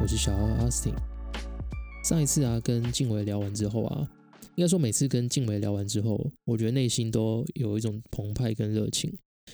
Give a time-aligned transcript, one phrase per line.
[0.00, 0.94] 我是小奥 Austin。
[2.04, 4.06] 上一次啊，跟静伟聊完之后啊，
[4.54, 9.10] 应该说每次跟静伟聊完之后，我觉得内心都有一种澎湃跟热情，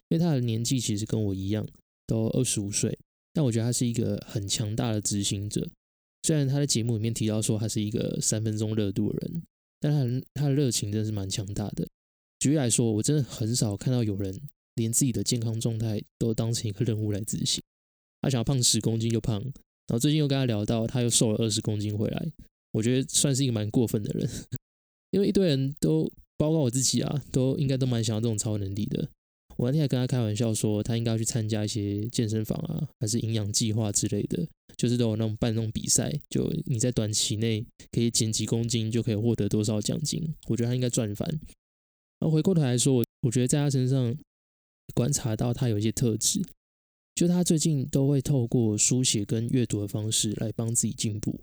[0.09, 1.65] 因为他的年纪其实跟我一样，
[2.07, 2.99] 都二十五岁，
[3.33, 5.69] 但我觉得他是一个很强大的执行者。
[6.25, 9.43] 虽然他的节目里面提到说他是一个三分钟热度的人，
[9.79, 11.87] 但他他的热情真的是蛮强大的。
[12.41, 14.41] 举例来说，我真的很少看到有人
[14.75, 17.63] 连自己的健康状态都当成一个任务来执行。
[18.21, 19.43] 他想要胖十公斤就胖，
[19.89, 22.33] 然后最近又跟他聊到，他又瘦了二十公斤回来，
[22.73, 24.29] 我觉得算是一个蛮过分的人，
[25.11, 29.09] 因为一堆人都，包括我自己啊，都应该都蛮想要这种超能力的。
[29.59, 41.29] 我那天还跟他开玩笑说，他应该要去参加一些健身房啊，还是营养计划之类的，就是都有那种办那种比赛，就你在短期内可以减几公斤就可以获得多少奖金，我觉得他应该赚翻。
[42.19, 44.17] 然后回过头来说，我我觉得在他身上
[44.95, 46.41] 观察到他有一些特质。
[47.15, 51.39] 就他最近都会透过书写跟阅读的方式来帮自己进步。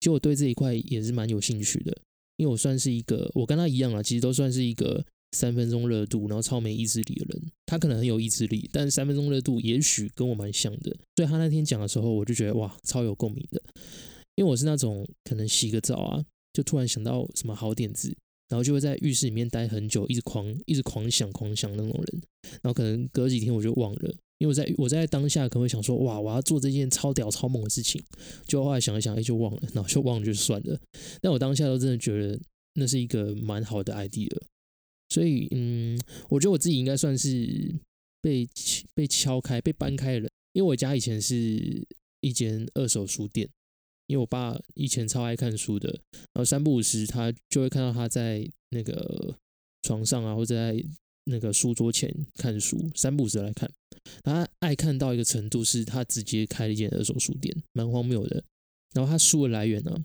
[0.00, 1.96] 其实我对这一块也是蛮有兴趣的，
[2.36, 7.42] 因为我算是一个，我跟他一样啊，其实都算是一个三分钟热度，然后超没意志力的人。
[7.66, 10.94] 他可能很有意志力，但三分钟热度也许跟我蛮像的。
[11.16, 13.60] 所以他那天讲的时候，我就觉得哇，超有共鸣的。
[14.36, 18.14] 因为我是那种可能洗个澡啊，就突然想到什么好点子，
[18.48, 22.22] 然后就会在浴室里面待很久，一直狂一直狂想狂想那种人。
[22.62, 24.14] 然后可能隔几天我就忘了。
[24.44, 28.02] 因为我在我在当下可能会想说，哇，我要做这件超屌超猛的事情，
[28.46, 30.78] 就后来想一想，哎，就忘了，然后就忘了就算了。
[31.22, 32.38] 但我当下都真的觉得
[32.74, 34.30] 那是一个蛮好的 idea，
[35.08, 37.74] 所以嗯，我觉得我自己应该算是
[38.20, 38.46] 被
[38.94, 40.30] 被敲开、被搬开的人。
[40.52, 41.82] 因为我家以前是
[42.20, 43.48] 一间二手书店，
[44.08, 45.88] 因为我爸以前超爱看书的，
[46.34, 49.34] 然后三不五时他就会看到他在那个
[49.82, 50.84] 床上啊，或者在
[51.24, 53.70] 那个书桌前看书，三不五时来看。
[54.22, 58.42] 他爱看到一个程度，是他直接开了一间二手书店，蛮荒谬的。
[58.92, 60.04] 然后他书的来源呢，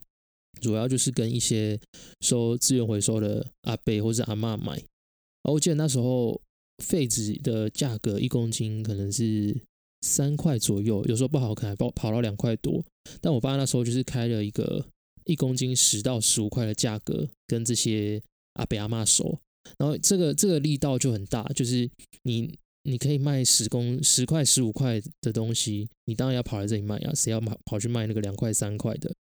[0.62, 1.80] 主要就是跟一些
[2.22, 4.74] 收资源回收的阿伯或者阿妈买。
[4.74, 6.42] 然后我记得那时候
[6.84, 9.56] 废纸的价格一公斤可能是
[10.02, 12.84] 三块左右，有时候不好看，跑跑到两块多。
[13.20, 14.86] 但我爸那时候就是开了一个
[15.26, 18.22] 一公斤十到十五块的价格，跟这些
[18.54, 19.38] 阿伯阿妈收。
[19.78, 21.90] 然后这个这个力道就很大，就是
[22.24, 22.58] 你。
[22.84, 27.14] 你可以卖十公十块十五块的东西，你当然要跑来这里卖啊！
[27.14, 29.14] 谁要跑跑去卖那个两块三块的？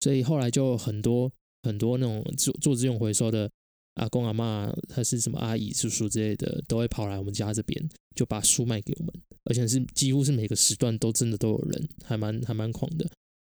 [0.00, 3.50] 所以后来就很多很多那种做做资源回收的
[3.94, 9.12] 阿公阿妈，还是什么阿姨叔叔之类的，都会跑来我们家这边，就把书卖给我们，
[9.44, 13.10] 而且是几乎是每个时段都真的都有人，还蛮还蛮狂的。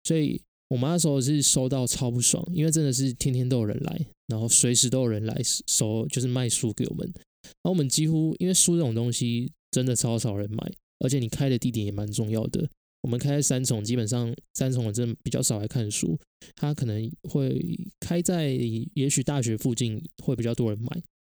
[0.04, 7.10] 所以我妈那时候是收到超不爽，因为真的是天天都有人来，然后随时都有人来收，就是卖书给我们。
[7.14, 12.68] 然后我们几乎因为书这种东西真的超少人买，而且你开的地点也蛮重要的。
[13.02, 16.18] 我们开在三重，基本上三重的真的比较少来看书，
[16.56, 17.64] 他可能会
[18.00, 18.48] 开在
[18.94, 20.88] 也许大学附近会比较多人买。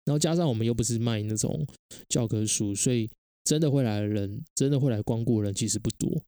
[0.06, 1.66] 然后加上我们又不是卖那种
[2.08, 3.10] 教科书，所以
[3.44, 6.22] 真的会来的人，真的会来光顾的人其实不多。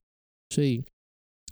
[0.49, 0.83] 所以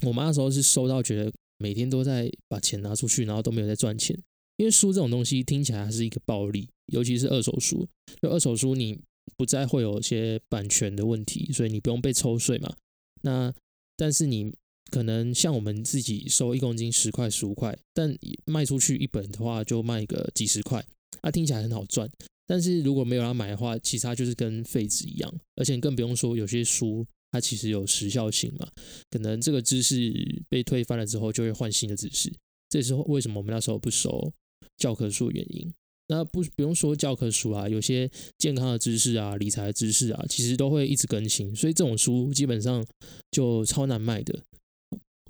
[0.06, 4.16] 我妈那时候是收到觉得每天都在把钱拿出去，然后都没有在赚钱。
[4.60, 7.88] 因为书这种东西听起来还是一个暴利，尤其是二手书。
[8.22, 9.00] 就二手书，你
[9.38, 12.76] 不再会有一些版权的问题，所以你不用被抽税嘛。
[13.22, 13.54] 那
[13.96, 14.54] 但是你
[14.92, 18.14] 可能像我们自己收一公斤十块、十五块，但
[18.46, 20.86] 卖出去一本的话就卖个几十块，
[21.24, 22.10] 那听起来很好赚。
[22.46, 28.68] 但是如果没有人买的话，其实它就是跟废纸一样，而且更不用说有些书它其实有时效性嘛，
[29.10, 32.30] 可能这个知识被推翻了之后就会换新的知识。
[32.68, 34.34] 这时候为什么我们那时候不收？
[34.78, 35.72] 教科书原因，
[36.08, 42.86] 那不不用说教科书啊，有些健康的知识啊、理财的知识啊，其实都会一直更新，所以这种书基本上
[43.32, 44.40] 就超难卖的。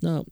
[0.02, 0.24] 那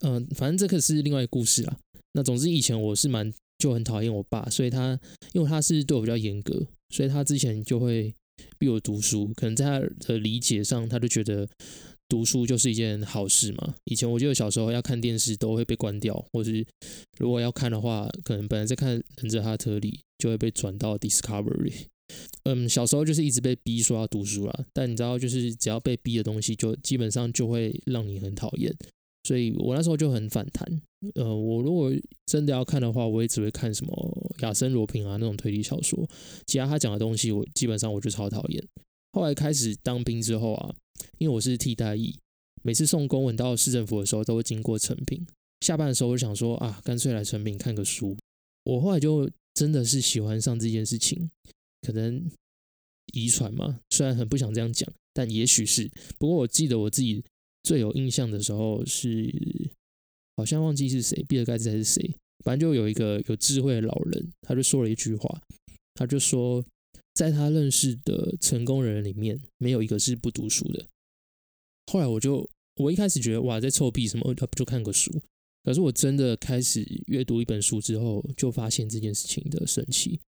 [0.00, 1.78] 嗯，反正这个是另外一个故事啊。
[2.12, 4.98] 那总之以前我是蛮就很讨厌我爸，所以他
[5.32, 8.14] 因为他是对我比较严格，所以他之前就会
[8.58, 11.48] 逼我读书，可能在他的理解上，他就觉得。
[12.08, 13.74] 读书就是一件好事嘛。
[13.84, 16.64] 以前我记得小时候要看电视都会被关掉，或是
[17.18, 21.84] 如果要看的话，可能本来在看《忍者哈特利》，就会被转到 Discovery。
[22.44, 24.64] 嗯，小时候就是一直被逼说要读书啦。
[24.72, 28.72] 但你知道，就是只要被逼的东西，就基本上就会让你很讨厌。
[29.24, 30.80] 所以我那时候就很反弹。
[31.16, 31.92] 呃，我如果
[32.26, 36.08] 真的要看的话，我也只会看什么亚森罗平啊那种推理小说，
[36.46, 38.64] 其他他讲的东西，我基本上我就超讨厌。
[39.16, 40.74] 后来开始当兵之后啊。
[41.18, 42.18] 因为我是替代役，
[42.62, 45.26] 每次送公文到市政府的时候，都会经过成品。
[45.60, 48.16] 下班的时候，我就想说啊，干脆来成品看个书。
[48.64, 51.30] 我后来就真的是喜欢上这件事情，
[51.82, 52.30] 可能
[53.12, 55.90] 遗传嘛，虽然很不想这样讲，但也许是。
[56.18, 57.22] 不过我记得我自己
[57.62, 59.32] 最有印象的时候是，
[60.36, 62.14] 好像忘记是谁，比尔盖茨还是谁，
[62.44, 65.42] 反正就有一个有智慧的老人，他就说了一句话，
[65.94, 66.64] 他就说，
[67.16, 70.84] 在他认识的成功人里面，没有一个是不读书的。
[71.90, 72.46] 后来我就，
[72.76, 75.10] 我一开始觉得哇，在臭屁什么，他不就看个书？
[75.64, 80.20] 可是我真的开始阅读一本书之后，就发现这件事情的神奇。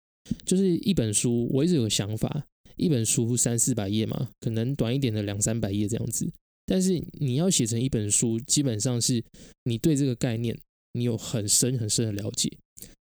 [0.44, 2.46] 就是一本书，我一直有个想法，
[2.76, 6.32] 一本书三四百页嘛，可能短一点的两三百页这样子。
[6.64, 9.24] 但是你要写成一本书，基本上是
[9.64, 10.56] 你对这个概念
[10.92, 12.56] 你有很深很深的了解，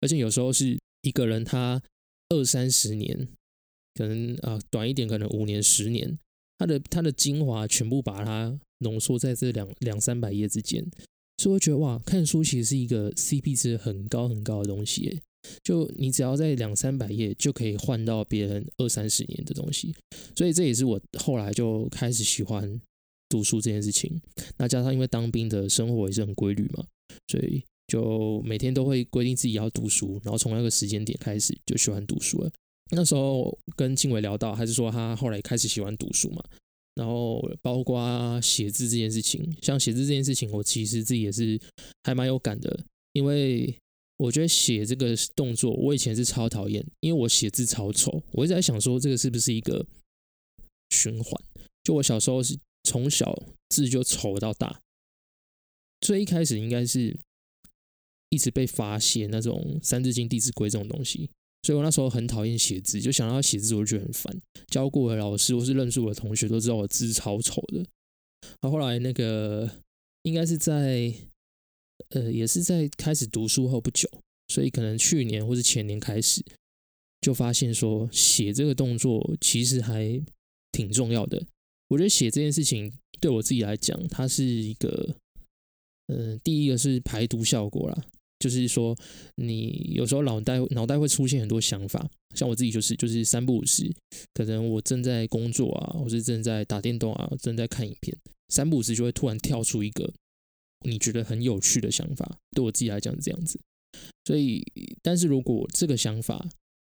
[0.01, 1.81] 而且有时候是一个人他
[2.29, 3.27] 二三十年，
[3.95, 6.17] 可能啊短一点可能五年十年，
[6.57, 10.85] 它的它的精华全部把它浓缩在这两两三百页之间。
[11.37, 15.19] 所以我觉得哇，看书其实是一个 CP 值很高很高的东西，
[15.63, 19.95] 就你只要在两三百页就可以换到别人二三十年的东西，
[20.35, 22.79] 所以这也是我后来就开始喜欢
[23.27, 24.21] 读书这件事情。
[24.57, 26.85] 那加上因为当兵的生活也是很规律嘛，
[27.27, 32.51] 所以就每天都会规定自己要读书，然后从那个时间点开始就喜欢读书了。
[32.91, 36.43] 那时候跟静伟聊到，还是说他后来开始喜欢读书嘛？
[36.95, 41.59] 然后包括写字这件事情，像写字这件事情，我其实自己也是
[42.03, 43.73] 还蛮有感的，因为
[44.17, 48.21] 我觉得写这个动作，我以前是超讨厌，因为我写字超丑。
[48.33, 49.85] 我一直在想说，这个是不是一个
[50.89, 51.41] 循环？
[51.83, 54.81] 就我小时候是从小字就丑到大，
[56.01, 57.17] 最一开始应该是
[58.29, 61.29] 一直被发现那种《三字经》《弟子规》这种东西。
[61.63, 64.41] 所以我那时候很讨厌写字，就想到写字我就觉得很烦。
[64.67, 67.77] 教过的老师或是认识我的同学都知道我字超丑的。
[68.59, 69.69] 然后后来那个
[70.23, 71.13] 应该是在
[72.09, 74.09] 呃，也是在开始读书后不久，
[74.47, 76.43] 所以可能去年或是前年开始，
[77.21, 80.19] 就发现说写这个动作其实还
[80.71, 81.45] 挺重要的。
[81.89, 85.15] 我觉得写这件事情对我自己来讲，它是一个
[86.07, 88.05] 嗯，第一个是排毒效果啦。
[88.41, 88.97] 就是说，
[89.35, 93.89] 你有时候脑袋脑袋会出现很多想法，像我自己就是，就是三不五时，
[94.33, 98.17] 可能我正在工作啊，或是正在打电动啊，正在看影片，
[98.49, 100.11] 三不五时就会突然跳出一个
[100.83, 102.39] 你觉得很有趣的想法。
[102.55, 103.59] 对我自己来讲是这样子，
[104.25, 104.63] 所以，
[105.03, 106.43] 但是如果这个想法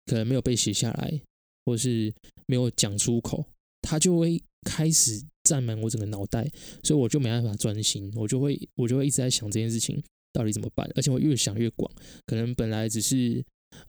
[0.06, 1.20] 可能没有被写下来，
[1.66, 2.14] 或是
[2.46, 3.46] 没有讲出口，
[3.82, 6.50] 它就会开始占满我整个脑袋，
[6.84, 10.02] 所以我就没办法专心，我就会我就会一直在想这件事情。
[10.34, 10.90] 到底怎么办？
[10.96, 11.92] 而且我越想越广，
[12.26, 13.44] 可能本来只是，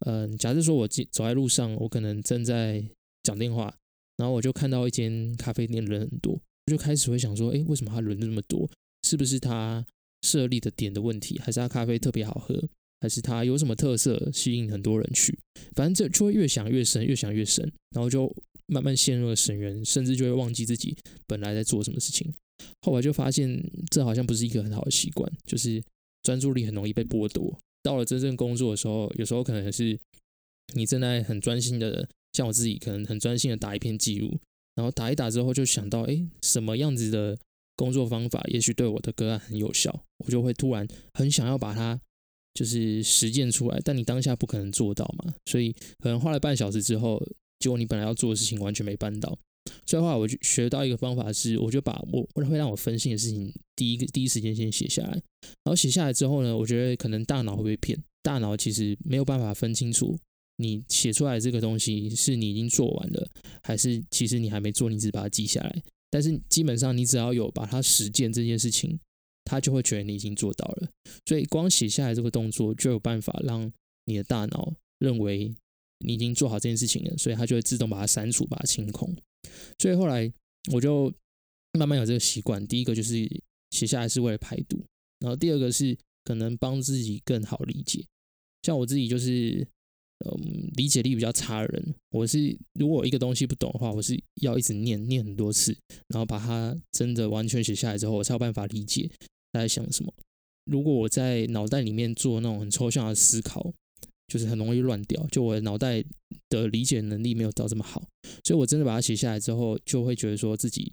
[0.06, 2.85] 嗯，假设说我走在路上，我可能正在
[3.23, 3.73] 讲电话，
[4.17, 8.69] 然后我就看到一间咖啡店人很多，我就开始会想说，哎，为什么他人那么多？
[9.06, 9.85] 是不是他
[10.23, 12.69] 设立的点的问题，还是他咖啡特别好喝，
[13.00, 15.39] 还是他有什么特色吸引很多人去？
[15.75, 18.33] 反正这就会越想越深，越想越深，然后就
[18.67, 20.97] 慢慢陷入了深渊，甚至就会忘记自己
[21.27, 22.33] 本来在做什么事情。
[22.81, 25.81] 后来就发现，这好像不是一个很好的习惯，就是。
[26.23, 27.59] 专注力很容易被剥夺。
[27.83, 29.99] 到了真正工作的时候，有时候可能是
[30.75, 34.39] 你正在很专心的，像我自己可能很专心的打一篇记录，
[34.77, 37.37] 然后打一打之后就想到，哎，什么样子的
[37.75, 42.01] 工作方法也许对我的个案很有效，我就会突然很想要把它
[42.55, 43.81] 就是实践出来。
[43.85, 47.20] 但你当下不可能做到嘛，所以可能花了半小时之后，
[47.58, 49.37] 结果你本来要做的事情完全没办到。
[49.87, 55.11] 所以话，我就学到一个方法是，我就把我会让我分心的事情，第一个第一时间先写下来。
[55.11, 60.19] 然后写下来之后呢，我觉得可能大脑会被骗，大脑其实没有办法分清楚
[60.57, 63.29] 你写出来这个东西是你已经做完了，
[63.63, 65.83] 还是其实你还没做，你只把它记下来。
[66.11, 68.99] 但是基本上你只要有把它实践这件事情，
[69.45, 70.89] 他就会觉得你已经做到了。
[71.27, 73.73] 所以光写下来这个动作就有办法让
[74.05, 75.55] 你的大脑认为
[76.05, 79.15] 你已经做好这件事情了，所以它就会自动把它删除，把它清空。
[79.79, 80.32] 所以后来
[80.72, 81.13] 我就
[81.79, 82.67] 慢慢有这个习惯。
[82.67, 83.29] 第一个就是
[83.70, 84.84] 写下来是为了排毒，
[85.20, 88.05] 然后第二个是可能帮自己更好理解。
[88.63, 89.67] 像我自己就是
[90.25, 95.77] 嗯理解力比较差的人，我是如果一个东西不懂的话，我是要一直念念很多次，
[96.08, 99.11] 然后把它真的完全写下来之后，我才有办法理解
[99.53, 100.15] 他在想什么。
[100.65, 103.75] 如果我在脑袋里面做那种很抽象的思考，
[104.29, 106.02] 就是很容易乱掉，就我脑袋
[106.48, 108.02] 的理解能力没有到这么好，
[108.44, 110.93] 所以我真的把它写下来之后，就会觉得说自己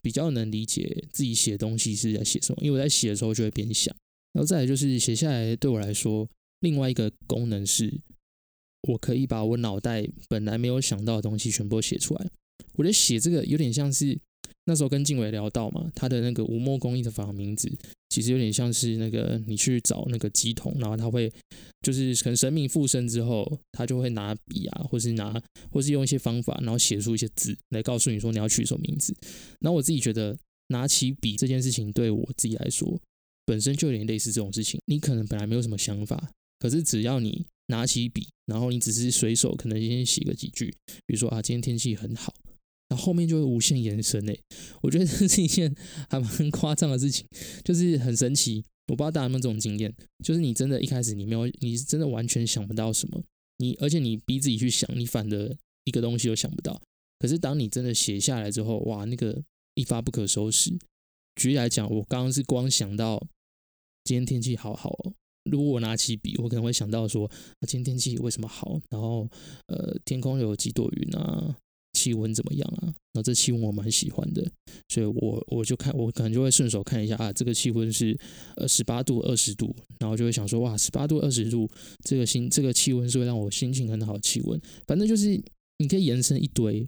[0.00, 3.94] 比较能理解自己写东西是在写什么，因为我在写的时候就会边想，
[4.32, 6.28] 然后再来就是写下来对我来说，
[6.60, 8.00] 另外一个功能是，
[8.88, 12.30] 我可以把我脑袋本来没有想到的东西全部写出来。
[12.74, 14.18] 我觉得写这个有点像是。
[14.66, 17.70] 那时候跟静伟聊到嘛，他的那个无墨工艺的法名字，
[18.10, 21.32] 其实有点像是那个你去找那个鸡桶，然后他会
[21.82, 29.16] 就是可能神明附身之后，他就会拿笔啊，或是拿或是用一些方法，然后写出一些字来告诉你说你要取什么名字。
[29.60, 30.36] 然后我自己觉得
[30.68, 33.00] 拿起笔这件事情，对我自己来说，
[33.46, 34.80] 本身就有点类似这种事情。
[34.86, 40.66] 你可能本来没有什么想法，可是只要你拿起笔，然后你只是随手可能先写个几句，
[41.06, 42.34] 比如说啊，今天天气很好，
[42.90, 44.38] 那后面就会无限延伸诶。
[44.82, 45.74] 我觉得这是一件
[46.10, 47.26] 还蛮夸张的事情，
[47.64, 48.62] 就是很神奇。
[48.88, 49.94] 我不知道大家有没有这种经验，
[50.24, 53.22] 就是你真的一开始你没有，你是真的完全想不到什么，
[53.58, 56.80] 你而且你逼自己去想，你反的一个东西都想不到。
[57.20, 59.40] 可是当你真的写下来之后，哇，那个
[59.74, 60.76] 一发不可收拾。
[61.36, 63.24] 举例来讲，我刚刚是光想到
[64.02, 65.12] 今天天气好好哦。
[65.44, 67.30] 如果我拿起笔，我可能会想到说，
[67.68, 68.80] 今天天气为什么好？
[68.90, 69.28] 然后，
[69.68, 71.56] 呃，天空有几朵云啊？
[71.92, 72.94] 气温怎么样啊？
[73.12, 74.48] 那这气温我蛮喜欢的，
[74.88, 78.16] 所以我我就看，我可能就会顺手看一下啊，这个气温是
[78.56, 81.68] 呃十八度、二十度，然后就会想说，哇，十八度、二十度，
[82.04, 84.60] 这个心这个气温是会让我心情很好的气温。
[84.86, 85.40] 反正就是
[85.78, 86.86] 你可以延伸一堆。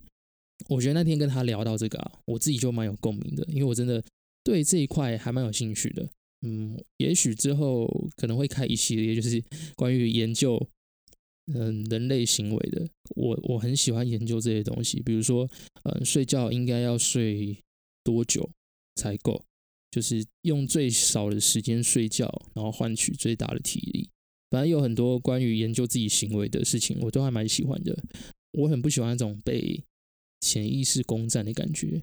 [0.69, 4.01] 我觉得那天跟他聊到这个啊，我自己就蛮有共鸣的，因为我真的
[4.45, 6.09] 对这一块还蛮有兴趣的。
[6.47, 9.43] 嗯，也许之后可能会开一系列，就是
[9.75, 10.65] 关于研究
[11.47, 12.87] 嗯人类行为的。
[13.17, 15.49] 我我很喜欢研究这些东西，比如说
[15.85, 17.57] 嗯睡觉应该要睡
[18.05, 18.49] 多久
[18.97, 19.45] 才够，
[19.91, 24.09] 就是用最少的时间睡觉，然后换取最大的体力。
[24.51, 27.99] 反正有很多关于研究自己行为的事情，我都还蛮喜欢的。
[28.53, 29.83] 我很不喜欢那种被
[30.43, 32.03] 潜意识攻占的感觉，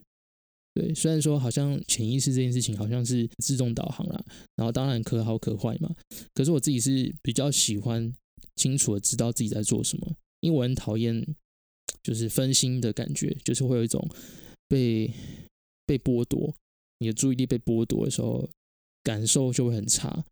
[0.74, 5.94] 对，虽然说好像潜意识这件事情好像是自动导航啦，然后当然可好可坏嘛，
[6.34, 8.12] 可是我自己是比较喜欢
[8.60, 11.26] 清楚的知道自己在做什么，因为我很讨厌
[12.04, 14.06] 就是分心的感觉，就是会有一种
[14.68, 15.10] 被
[15.86, 16.54] 被剥夺
[17.00, 18.50] 你的注意力被剥夺的时候，
[19.02, 20.26] 感受就会很差，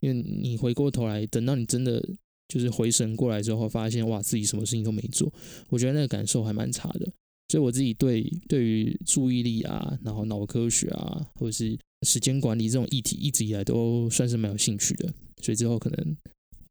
[0.00, 2.02] 因为你回过头来，等到你真的
[2.48, 5.30] 就是回神过来之后，发现哇自己什么事情都没做，
[5.68, 7.12] 我觉得那个感受还蛮差的。
[7.48, 15.12] 所以我自己对对于注意力啊，然后脑科学啊，或者是时间管理这种议题，一直以来都算是蛮有兴趣的。
[15.42, 16.16] 所以之后可能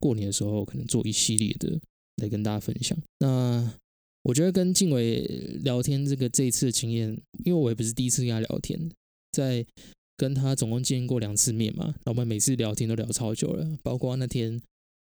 [0.03, 1.79] 过年的时候，可能做一系列的
[2.17, 2.97] 来跟大家分享。
[3.19, 3.73] 那
[4.23, 5.21] 我觉得跟静伟
[5.63, 7.09] 聊天这个这一次的经验，
[7.45, 8.91] 因为我也不是第一次跟他聊天，
[9.31, 9.65] 在
[10.17, 14.61] 跟他总共见过两次面嘛，然后我们每次聊天都聊超久了，包括那天。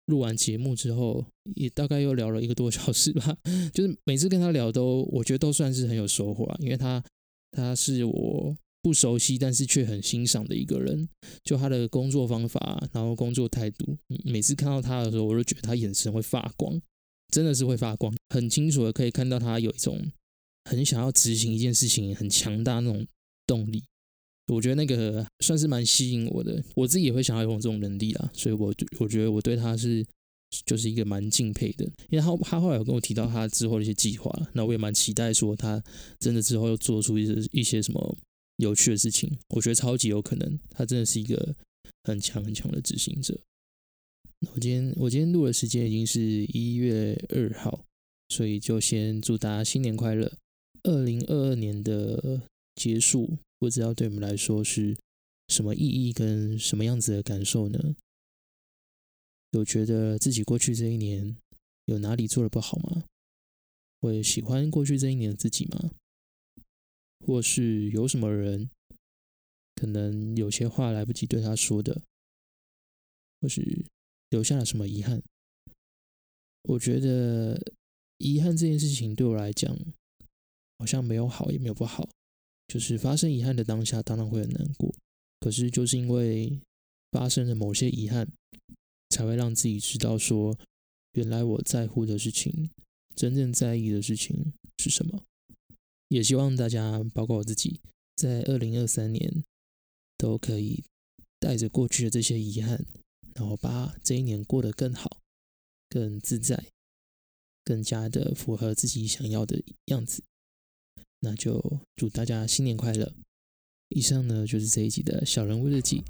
[0.09, 1.23] 录完节目之后，
[1.55, 3.37] 也大概又聊了一个多小时吧。
[3.75, 6.57] 就是每次跟他聊，都我觉得都算是很有收获啊。
[6.61, 7.05] 因为他
[7.53, 11.09] 他是我不熟悉，但是却很欣赏的一个人。
[11.45, 16.81] 就他的工作方法，然后工作态度，每次看到他的时候，我都觉得他眼神会发光，
[17.33, 20.11] 真的是会发光，很清楚的可以看到他有一种
[20.65, 23.07] 很想要执行一件事情，很强大那种
[23.47, 23.83] 动力。
[24.53, 30.03] 我觉得那个算是蛮吸引我的，我自己也会想要拥有这种能力啊，所以我我觉得我对他是
[30.65, 35.83] 就是一个蛮敬佩的，因为他他后来有跟我提到他之后的一些计划，那我也蛮期待说他
[36.19, 38.17] 真的之后又做出一些一些什么
[38.59, 41.57] 有趣的事情，我觉得超级有可能，他真的是一个
[42.05, 43.41] 很强很强的执行者。
[44.41, 47.85] 那我今天我今天录的时间已经是一月二号，
[48.29, 50.33] 所以就先祝大家新年快乐，
[50.85, 52.43] 二零二二年的
[52.77, 53.39] 结束。
[53.59, 54.97] 不知道对我们来说是
[55.49, 57.97] 什么意义跟什么样子的感受呢？
[59.53, 61.37] 有觉得自己过去这一年
[61.87, 63.05] 有哪里做的不好吗？
[64.01, 65.91] 会喜欢过去这一年的自己吗？
[67.27, 68.71] 或是有什么人
[69.75, 72.03] 可能有些话来不及对他说的，
[73.41, 73.85] 或是
[74.31, 75.23] 留下了什么遗憾？
[76.63, 77.73] 我觉得
[78.19, 79.77] 遗憾这件事情对我来讲，
[80.79, 82.09] 好像没有好也没有不好。
[82.67, 84.95] 就是发生遗憾的当下，当然会很难过。
[85.41, 86.61] 可是就是因为
[87.13, 88.31] 发生了某些遗憾，
[89.09, 90.59] 才会让自己知道说，
[91.13, 92.69] 原来我在乎的事情，
[93.15, 95.23] 真正在意的事情是什么。
[96.09, 97.81] 也希望大家，包括我自己，
[98.17, 99.45] 在二零二三年
[100.17, 100.85] 都可以
[101.39, 102.85] 带着过去的这些遗憾，
[103.35, 105.19] 然后把这一年过得更好、
[105.89, 106.67] 更自在、
[107.65, 110.23] 更加的符合自己想要的样子。
[111.21, 113.13] 那就祝大家新年快乐！
[113.89, 116.03] 以上呢就是这一集的小人物日记。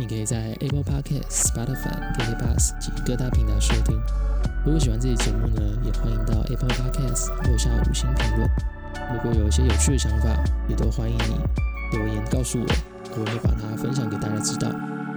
[0.00, 3.94] 你可以在 Apple Podcast、Spotify、d a d Bus 及各大平台收听。
[4.66, 8.83] 如果喜欢这期节目呢，也欢迎到 Apple Podcast 留下五星评论。
[9.12, 10.28] 如果有一些有趣的想法，
[10.68, 12.66] 也都欢迎你留言告诉我，
[13.18, 14.68] 我会把它分享给大家知道。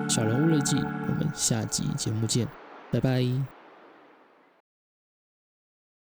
[0.08, 2.48] 小人物日记，我们下集节目见，
[2.92, 3.57] 拜拜。